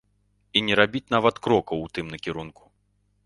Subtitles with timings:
[0.59, 2.63] І не рабіць нават крокаў у тым кірунку.